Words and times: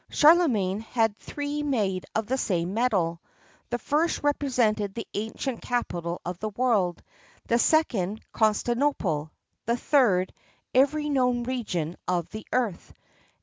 [XXXII 0.09 0.13
34] 0.21 0.29
Charlemagne 0.31 0.79
had 0.79 1.17
three 1.19 1.61
made 1.61 2.05
of 2.15 2.25
the 2.25 2.35
same 2.39 2.73
metal 2.73 3.21
the 3.69 3.77
first 3.77 4.23
represented 4.23 4.95
the 4.95 5.05
ancient 5.13 5.61
capital 5.61 6.19
of 6.25 6.39
the 6.39 6.49
world; 6.49 7.03
the 7.47 7.59
second, 7.59 8.19
Constantinople; 8.31 9.29
the 9.67 9.77
third, 9.77 10.33
every 10.73 11.07
known 11.07 11.43
region 11.43 11.95
of 12.07 12.27
the 12.31 12.47
earth. 12.51 12.91